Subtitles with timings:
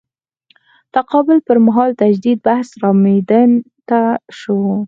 [0.95, 3.49] تقابل پر مهال تجدید بحث رامیدان
[3.87, 3.99] ته
[4.39, 4.57] شو.